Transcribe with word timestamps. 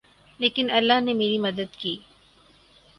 لیکن 0.39 0.71
اللہ 0.71 0.99
نے 1.01 1.13
میری 1.13 1.37
مدد 1.37 1.75
کی 1.77 1.95